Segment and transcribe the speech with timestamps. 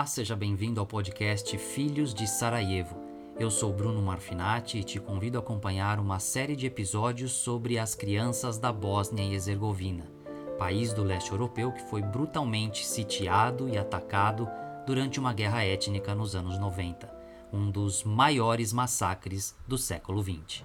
[0.00, 2.96] Olá, seja bem-vindo ao podcast Filhos de Sarajevo.
[3.38, 7.94] Eu sou Bruno Marfinati e te convido a acompanhar uma série de episódios sobre as
[7.94, 10.10] crianças da Bósnia e Herzegovina,
[10.58, 14.48] país do leste europeu que foi brutalmente sitiado e atacado
[14.86, 17.06] durante uma guerra étnica nos anos 90,
[17.52, 20.64] um dos maiores massacres do século XX.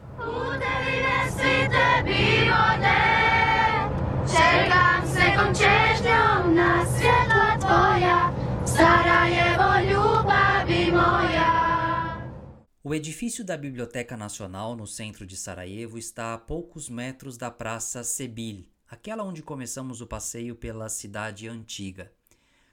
[12.88, 18.04] O edifício da Biblioteca Nacional no centro de Sarajevo está a poucos metros da Praça
[18.04, 22.14] Sebil, aquela onde começamos o passeio pela cidade antiga.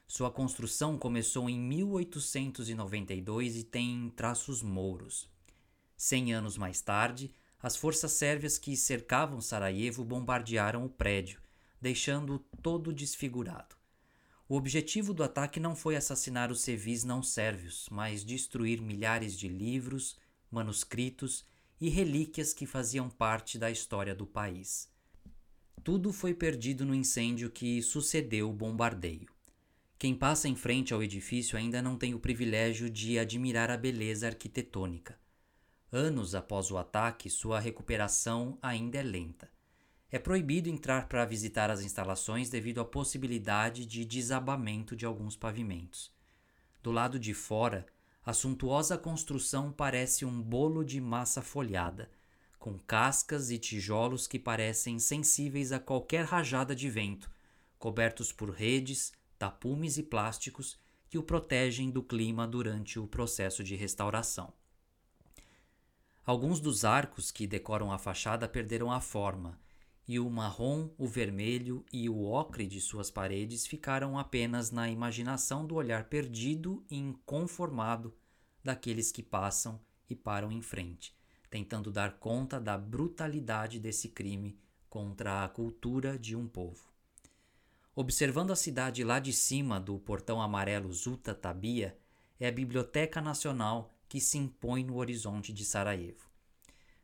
[0.07, 5.31] Sua construção começou em 1892 e tem traços mouros.
[5.97, 7.33] Cem anos mais tarde,
[7.63, 11.41] as forças sérvias que cercavam Sarajevo bombardearam o prédio,
[11.81, 13.82] deixando-o todo desfigurado.
[14.53, 19.49] O objetivo do ataque não foi assassinar os civis não sérvios, mas destruir milhares de
[19.49, 20.19] livros,
[20.51, 21.43] manuscritos
[21.81, 24.93] e relíquias que faziam parte da história do país.
[25.83, 29.33] Tudo foi perdido no incêndio que sucedeu o bombardeio.
[29.99, 34.27] Quem passa em frente ao edifício ainda não tem o privilégio de admirar a beleza
[34.27, 35.19] arquitetônica.
[35.91, 39.51] Anos após o ataque, sua recuperação ainda é lenta.
[40.15, 46.13] É proibido entrar para visitar as instalações devido à possibilidade de desabamento de alguns pavimentos.
[46.83, 47.87] Do lado de fora,
[48.23, 52.11] a suntuosa construção parece um bolo de massa folhada,
[52.59, 57.31] com cascas e tijolos que parecem sensíveis a qualquer rajada de vento,
[57.79, 63.77] cobertos por redes, tapumes e plásticos que o protegem do clima durante o processo de
[63.77, 64.53] restauração.
[66.23, 69.59] Alguns dos arcos que decoram a fachada perderam a forma
[70.07, 75.65] e o marrom, o vermelho e o ocre de suas paredes ficaram apenas na imaginação
[75.65, 78.15] do olhar perdido e inconformado
[78.65, 81.15] daqueles que passam e param em frente,
[81.49, 84.59] tentando dar conta da brutalidade desse crime
[84.89, 86.93] contra a cultura de um povo.
[87.95, 91.97] Observando a cidade lá de cima do portão amarelo Zuta Tabia,
[92.41, 96.31] é a Biblioteca Nacional que se impõe no horizonte de Sarajevo.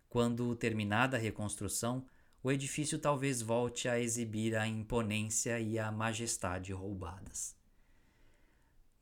[0.09, 2.05] Quando terminada a reconstrução,
[2.43, 7.57] o edifício talvez volte a exibir a imponência e a majestade roubadas.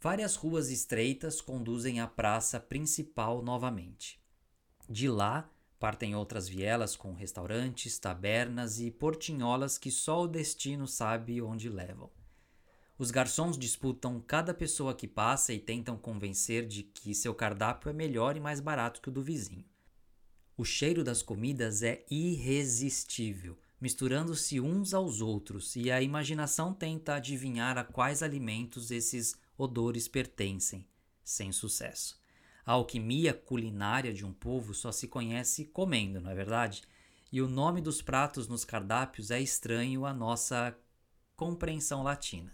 [0.01, 4.21] Várias ruas estreitas conduzem à praça principal novamente.
[4.89, 11.43] De lá partem outras vielas com restaurantes, tabernas e portinholas que só o destino sabe
[11.43, 12.11] onde levam.
[12.99, 17.93] Os garçons disputam cada pessoa que passa e tentam convencer de que seu cardápio é
[17.93, 19.67] melhor e mais barato que o do vizinho.
[20.57, 27.77] O cheiro das comidas é irresistível, misturando-se uns aos outros, e a imaginação tenta adivinhar
[27.77, 30.87] a quais alimentos esses odores pertencem,
[31.23, 32.19] sem sucesso.
[32.65, 36.83] A alquimia culinária de um povo só se conhece comendo, não é verdade?
[37.31, 40.75] E o nome dos pratos nos cardápios é estranho à nossa
[41.37, 42.53] compreensão latina.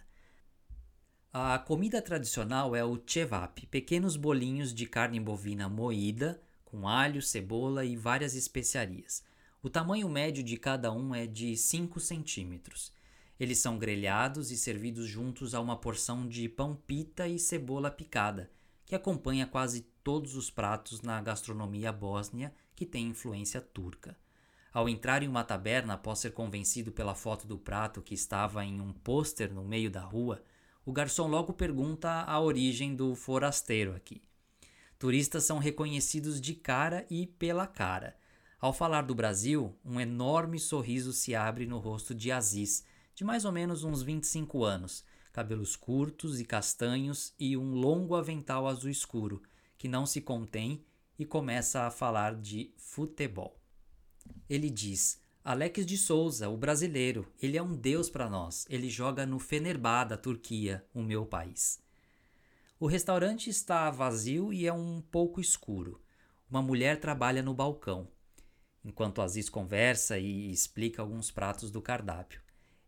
[1.32, 6.42] A comida tradicional é o chevap, pequenos bolinhos de carne bovina moída,
[6.72, 9.22] com alho, cebola e várias especiarias.
[9.62, 12.90] O tamanho médio de cada um é de 5 centímetros.
[13.38, 18.50] Eles são grelhados e servidos juntos a uma porção de pão pita e cebola picada,
[18.86, 24.16] que acompanha quase todos os pratos na gastronomia bósnia que tem influência turca.
[24.72, 28.80] Ao entrar em uma taberna após ser convencido pela foto do prato que estava em
[28.80, 30.42] um pôster no meio da rua,
[30.86, 34.22] o garçom logo pergunta a origem do forasteiro aqui.
[35.02, 38.16] Turistas são reconhecidos de cara e pela cara.
[38.60, 43.44] Ao falar do Brasil, um enorme sorriso se abre no rosto de Aziz, de mais
[43.44, 49.42] ou menos uns 25 anos, cabelos curtos e castanhos e um longo avental azul escuro,
[49.76, 50.84] que não se contém
[51.18, 53.60] e começa a falar de futebol.
[54.48, 58.64] Ele diz: Alex de Souza, o brasileiro, ele é um deus para nós.
[58.70, 61.82] Ele joga no Fenerbah da Turquia, o meu país.
[62.82, 66.02] O restaurante está vazio e é um pouco escuro.
[66.50, 68.08] Uma mulher trabalha no balcão,
[68.84, 72.42] enquanto Aziz conversa e explica alguns pratos do cardápio.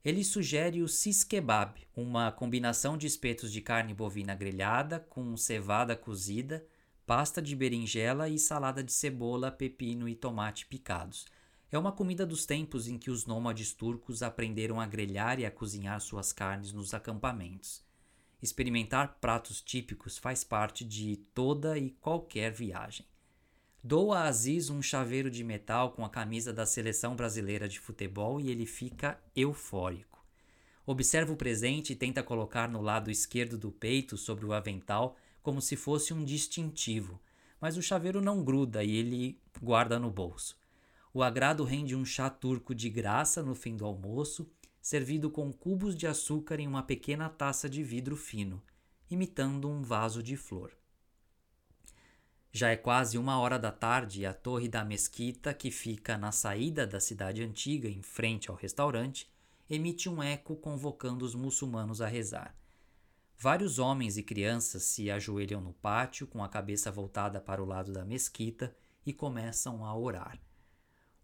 [0.05, 5.95] Ele sugere o cis kebab, uma combinação de espetos de carne bovina grelhada com cevada
[5.95, 6.67] cozida,
[7.07, 11.25] pasta de berinjela e salada de cebola, pepino e tomate picados.
[11.71, 15.53] É uma comida dos tempos em que os nômades turcos aprenderam a grelhar e a
[15.53, 17.84] cozinhar suas carnes nos acampamentos.
[18.45, 23.07] Experimentar pratos típicos faz parte de toda e qualquer viagem.
[23.83, 28.39] Dou a Aziz um chaveiro de metal com a camisa da seleção brasileira de futebol
[28.39, 30.23] e ele fica eufórico.
[30.85, 35.63] Observa o presente e tenta colocar no lado esquerdo do peito, sobre o avental, como
[35.63, 37.19] se fosse um distintivo,
[37.59, 40.55] mas o chaveiro não gruda e ele guarda no bolso.
[41.15, 44.47] O agrado rende um chá turco de graça no fim do almoço,
[44.85, 48.63] servido com cubos de açúcar em uma pequena taça de vidro fino,
[49.11, 50.77] imitando um vaso de flor.
[52.53, 56.31] Já é quase uma hora da tarde e a torre da mesquita, que fica na
[56.31, 59.27] saída da cidade antiga, em frente ao restaurante,
[59.71, 62.55] emite um eco convocando os muçulmanos a rezar.
[63.39, 67.91] Vários homens e crianças se ajoelham no pátio com a cabeça voltada para o lado
[67.91, 68.77] da mesquita
[69.07, 70.39] e começam a orar.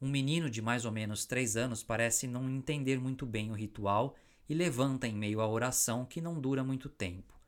[0.01, 4.17] Um menino de mais ou menos três anos parece não entender muito bem o ritual
[4.49, 7.39] e levanta em meio à oração que não dura muito tempo.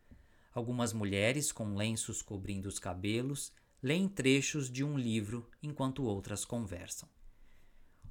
[0.52, 3.52] Algumas mulheres, com lenços cobrindo os cabelos,
[3.82, 7.08] leem trechos de um livro enquanto outras conversam.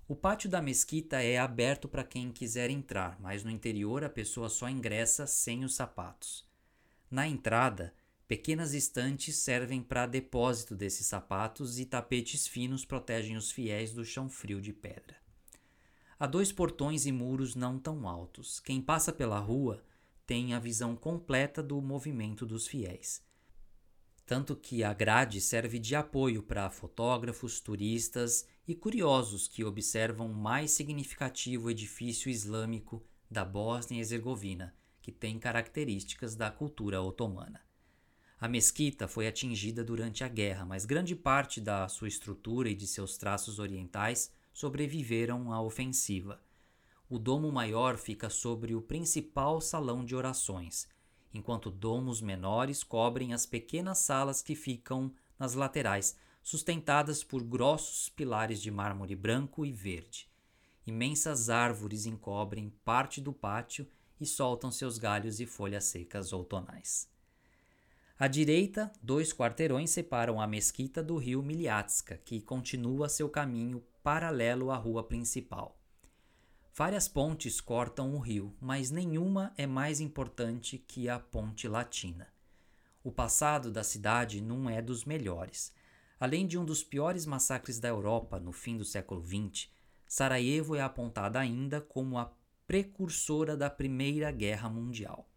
[0.07, 4.49] O pátio da mesquita é aberto para quem quiser entrar, mas no interior a pessoa
[4.49, 6.45] só ingressa sem os sapatos.
[7.09, 7.93] Na entrada,
[8.31, 14.29] pequenas estantes servem para depósito desses sapatos e tapetes finos protegem os fiéis do chão
[14.29, 15.17] frio de pedra.
[16.17, 18.61] Há dois portões e muros não tão altos.
[18.61, 19.83] Quem passa pela rua
[20.25, 23.21] tem a visão completa do movimento dos fiéis
[24.23, 30.33] tanto que a grade serve de apoio para fotógrafos, turistas e curiosos que observam o
[30.33, 37.59] mais significativo edifício islâmico da Bósnia e Herzegovina, que tem características da cultura otomana.
[38.41, 42.87] A mesquita foi atingida durante a guerra, mas grande parte da sua estrutura e de
[42.87, 46.41] seus traços orientais sobreviveram à ofensiva.
[47.07, 50.89] O domo maior fica sobre o principal salão de orações
[51.33, 58.61] enquanto domos menores cobrem as pequenas salas que ficam nas laterais, sustentadas por grossos pilares
[58.61, 60.29] de mármore branco e verde.
[60.85, 63.87] Imensas árvores encobrem parte do pátio
[64.19, 67.10] e soltam seus galhos e folhas secas outonais.
[68.21, 74.69] À direita, dois quarteirões separam a mesquita do rio Miliatska, que continua seu caminho paralelo
[74.69, 75.75] à rua principal.
[76.71, 82.27] Várias pontes cortam o rio, mas nenhuma é mais importante que a Ponte Latina.
[83.03, 85.73] O passado da cidade não é dos melhores.
[86.19, 89.67] Além de um dos piores massacres da Europa no fim do século XX,
[90.07, 92.31] Sarajevo é apontada ainda como a
[92.67, 95.30] precursora da Primeira Guerra Mundial.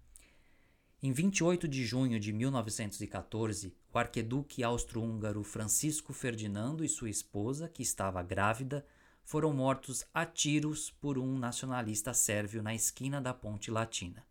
[1.07, 7.83] Em 28 de junho de 1914, o arqueduque austro-húngaro Francisco Ferdinando e sua esposa, que
[7.83, 8.87] estava grávida,
[9.23, 14.27] foram mortos a tiros por um nacionalista sérvio na esquina da Ponte Latina.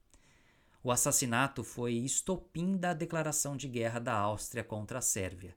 [0.83, 5.55] O assassinato foi estopim da declaração de guerra da Áustria contra a Sérvia.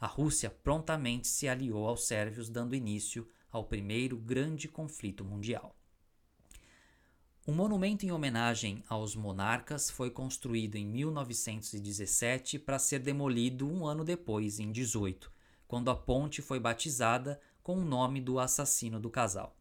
[0.00, 5.77] A Rússia prontamente se aliou aos sérvios, dando início ao primeiro grande conflito mundial.
[7.48, 14.04] Um monumento em homenagem aos monarcas foi construído em 1917 para ser demolido um ano
[14.04, 15.32] depois, em 18,
[15.66, 19.56] quando a ponte foi batizada com o nome do assassino do casal.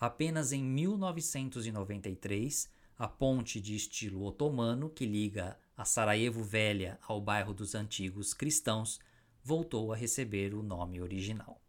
[0.00, 7.52] Apenas em 1993, a ponte de estilo otomano que liga a Sarajevo Velha ao bairro
[7.52, 8.98] dos antigos cristãos
[9.44, 11.60] voltou a receber o nome original.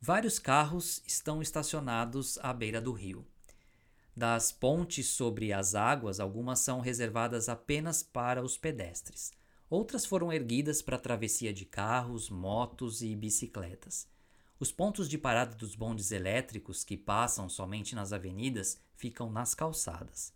[0.00, 3.26] Vários carros estão estacionados à beira do rio.
[4.16, 9.32] Das pontes sobre as águas, algumas são reservadas apenas para os pedestres.
[9.68, 14.06] Outras foram erguidas para travessia de carros, motos e bicicletas.
[14.60, 20.32] Os pontos de parada dos bondes elétricos que passam somente nas avenidas ficam nas calçadas.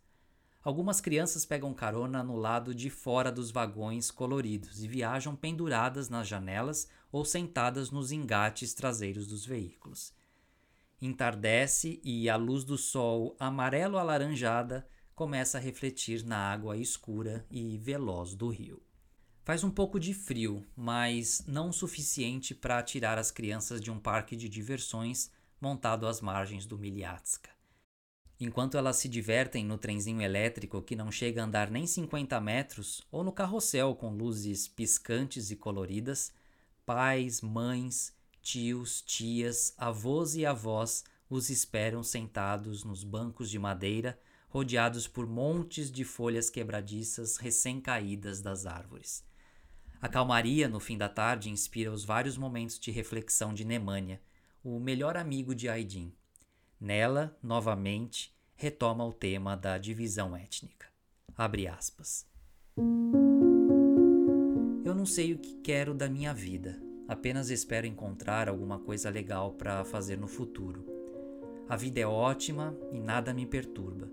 [0.60, 6.26] Algumas crianças pegam carona no lado de fora dos vagões coloridos e viajam penduradas nas
[6.26, 10.12] janelas ou sentadas nos engates traseiros dos veículos.
[11.00, 18.34] Entardece e a luz do sol amarelo-alaranjada começa a refletir na água escura e veloz
[18.34, 18.82] do rio.
[19.44, 23.98] Faz um pouco de frio, mas não o suficiente para tirar as crianças de um
[23.98, 27.50] parque de diversões montado às margens do Miliatska.
[28.40, 33.06] Enquanto elas se divertem no trenzinho elétrico que não chega a andar nem 50 metros,
[33.10, 36.32] ou no carrossel com luzes piscantes e coloridas,
[36.86, 38.14] pais, mães,
[38.48, 45.92] tios, tias, avós e avós os esperam sentados nos bancos de madeira, rodeados por montes
[45.92, 49.22] de folhas quebradiças recém-caídas das árvores.
[50.00, 54.18] A calmaria no fim da tarde inspira os vários momentos de reflexão de Nemanja,
[54.64, 56.10] o melhor amigo de Aydin.
[56.80, 60.86] Nela, novamente, retoma o tema da divisão étnica.
[61.36, 62.26] Abre aspas.
[64.82, 69.52] Eu não sei o que quero da minha vida, apenas espero encontrar alguma coisa legal
[69.52, 70.84] para fazer no futuro.
[71.66, 74.08] A vida é ótima e nada me perturba.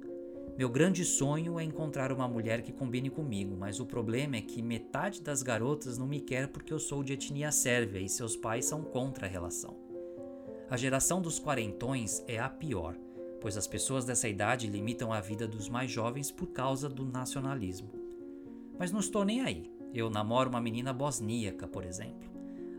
[0.57, 4.61] Meu grande sonho é encontrar uma mulher que combine comigo, mas o problema é que
[4.61, 8.63] metade das garotas não me quer porque eu sou de etnia sérvia e seus pais
[8.63, 9.75] são contra a relação.
[10.69, 12.95] A geração dos quarentões é a pior,
[13.41, 17.91] pois as pessoas dessa idade limitam a vida dos mais jovens por causa do nacionalismo.
[18.79, 19.69] Mas não estou nem aí.
[19.93, 22.34] Eu namoro uma menina bosníaca, por exemplo.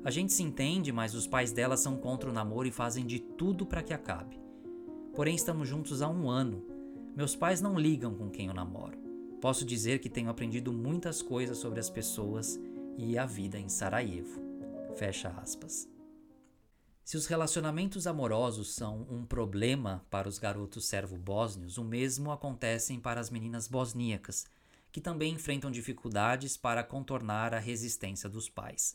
[0.07, 3.19] A gente se entende, mas os pais dela são contra o namoro e fazem de
[3.19, 4.39] tudo para que acabe.
[5.13, 6.77] Porém, estamos juntos há um ano
[7.17, 8.99] meus pais não ligam com quem eu namoro.
[9.41, 12.61] Posso dizer que tenho aprendido muitas coisas sobre as pessoas
[12.99, 14.39] e a vida em Sarajevo.
[14.97, 15.89] Fecha aspas.
[17.03, 23.19] Se os relacionamentos amorosos são um problema para os garotos servo-bósnios, o mesmo acontece para
[23.19, 24.45] as meninas bosníacas,
[24.93, 28.95] que também enfrentam dificuldades para contornar a resistência dos pais.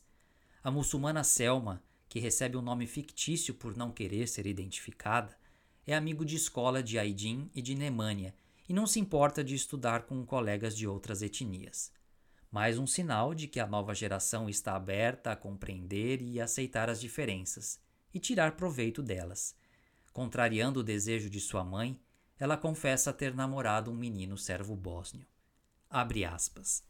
[0.64, 5.36] A muçulmana Selma, que recebe um nome fictício por não querer ser identificada,
[5.88, 8.34] é amigo de escola de Aydin e de Nemanja
[8.70, 11.92] e não se importa de estudar com colegas de outras etnias.
[12.52, 17.02] Mais um sinal de que a nova geração está aberta a compreender e aceitar as
[17.02, 17.80] diferenças
[18.14, 19.56] e tirar proveito delas.
[20.14, 22.00] Contrariando o desejo de sua mãe,
[22.38, 25.26] ela confessa ter namorado um menino servo bósnio.
[25.90, 26.84] Abre aspas.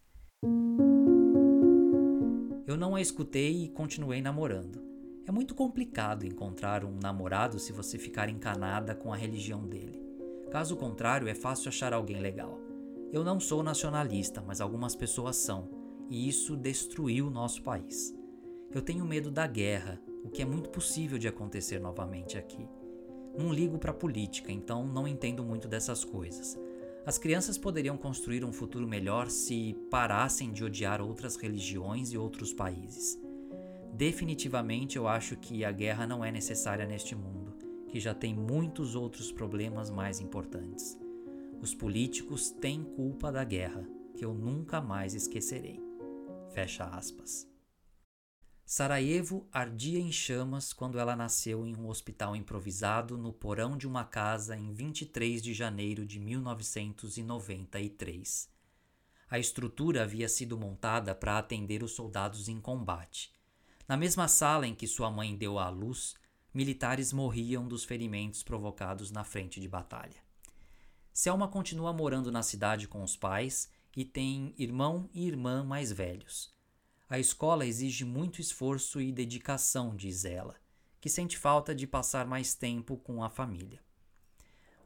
[2.71, 4.81] Eu não a escutei e continuei namorando.
[5.27, 10.01] É muito complicado encontrar um namorado se você ficar encanada com a religião dele.
[10.49, 12.57] Caso contrário, é fácil achar alguém legal.
[13.11, 15.67] Eu não sou nacionalista, mas algumas pessoas são,
[16.09, 18.15] e isso destruiu o nosso país.
[18.73, 22.65] Eu tenho medo da guerra, o que é muito possível de acontecer novamente aqui.
[23.37, 26.57] Não ligo para política, então não entendo muito dessas coisas.
[27.03, 32.53] As crianças poderiam construir um futuro melhor se parassem de odiar outras religiões e outros
[32.53, 33.19] países.
[33.91, 37.55] Definitivamente eu acho que a guerra não é necessária neste mundo,
[37.87, 40.97] que já tem muitos outros problemas mais importantes.
[41.59, 45.79] Os políticos têm culpa da guerra, que eu nunca mais esquecerei.
[46.53, 47.50] Fecha aspas.
[48.73, 54.05] Sarajevo ardia em chamas quando ela nasceu em um hospital improvisado no porão de uma
[54.05, 58.49] casa em 23 de janeiro de 1993.
[59.29, 63.33] A estrutura havia sido montada para atender os soldados em combate
[63.89, 66.15] na mesma sala em que sua mãe deu à luz,
[66.53, 70.23] militares morriam dos ferimentos provocados na frente de batalha.
[71.11, 76.60] Selma continua morando na cidade com os pais e tem irmão e irmã mais velhos.
[77.11, 80.55] A escola exige muito esforço e dedicação, diz ela,
[81.01, 83.81] que sente falta de passar mais tempo com a família.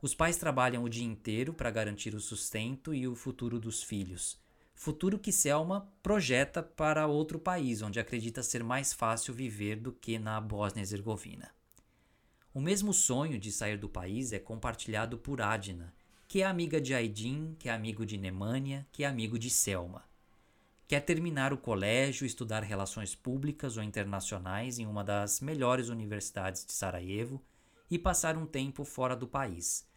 [0.02, 4.42] Os pais trabalham o dia inteiro para garantir o sustento e o futuro dos filhos,
[4.74, 10.18] futuro que Selma projeta para outro país, onde acredita ser mais fácil viver do que
[10.18, 11.52] na Bósnia-Herzegovina.
[12.52, 15.94] O mesmo sonho de sair do país é compartilhado por Adna,
[16.28, 20.04] que é amiga de Aydin, que é amigo de Nemanja, que é amigo de Selma.
[20.88, 26.74] Quer terminar o colégio, estudar relações públicas ou internacionais em uma das melhores universidades de
[26.74, 27.44] Sarajevo
[27.90, 29.88] e passar um tempo fora do país.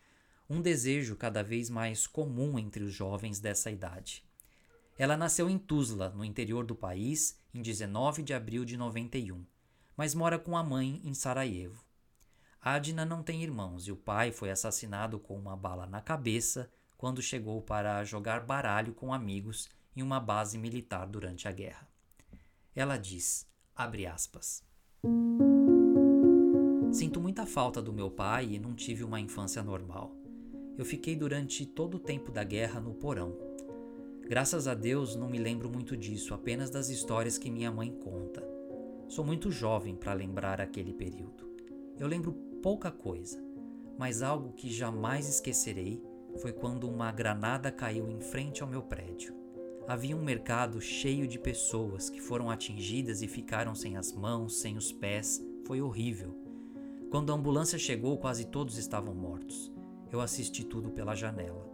[0.49, 4.25] Um desejo cada vez mais comum entre os jovens dessa idade.
[4.97, 9.45] Ela nasceu em Tuzla, no interior do país, em 19 de abril de 91,
[9.95, 11.85] mas mora com a mãe em Sarajevo.
[12.63, 17.21] Adna não tem irmãos e o pai foi assassinado com uma bala na cabeça quando
[17.21, 21.89] chegou para jogar baralho com amigos em uma base militar durante a guerra.
[22.75, 24.63] Ela diz, abre aspas,
[26.93, 30.17] Sinto muita falta do meu pai e não tive uma infância normal.
[30.77, 33.49] Eu fiquei durante todo o tempo da guerra no porão,
[34.29, 38.47] Graças a Deus não me lembro muito disso, apenas das histórias que minha mãe conta.
[39.09, 41.51] Sou muito jovem para lembrar aquele período.
[41.99, 43.43] Eu lembro pouca coisa,
[43.99, 46.03] mas algo que jamais esquecerei
[46.43, 49.35] foi quando uma granada caiu em frente ao meu prédio.
[49.89, 54.77] Havia um mercado cheio de pessoas que foram atingidas e ficaram sem as mãos, sem
[54.77, 55.43] os pés.
[55.67, 56.37] Foi horrível.
[57.11, 59.73] Quando a ambulância chegou, quase todos estavam mortos.
[60.13, 61.67] Eu assisti tudo pela janela.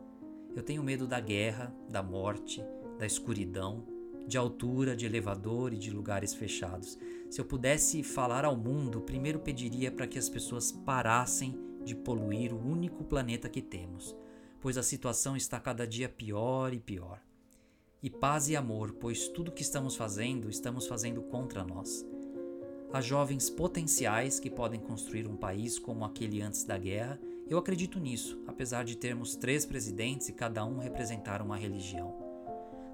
[0.54, 2.64] Eu tenho medo da guerra, da morte,
[3.00, 3.84] da escuridão,
[4.28, 6.96] de altura, de elevador e de lugares fechados.
[7.28, 12.54] Se eu pudesse falar ao mundo, primeiro pediria para que as pessoas parassem de poluir
[12.54, 14.14] o único planeta que temos,
[14.60, 17.23] pois a situação está cada dia pior e pior.
[18.04, 22.04] E paz e amor, pois tudo que estamos fazendo, estamos fazendo contra nós.
[22.92, 27.18] Há jovens potenciais que podem construir um país como aquele antes da guerra
[27.48, 32.14] eu acredito nisso, apesar de termos três presidentes e cada um representar uma religião.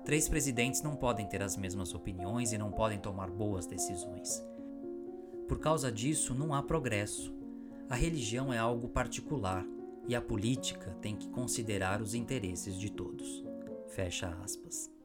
[0.04, 4.40] Três presidentes não podem ter as mesmas opiniões e não podem tomar boas decisões.
[5.48, 7.34] Por causa disso, não há progresso.
[7.88, 9.66] A religião é algo particular.
[10.08, 13.44] e a política tem que considerar os interesses de todos.
[13.88, 14.99] Fecha aspas.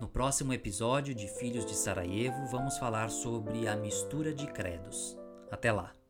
[0.00, 5.16] No próximo episódio de Filhos de Sarajevo, vamos falar sobre a mistura de credos.
[5.50, 6.01] Até lá!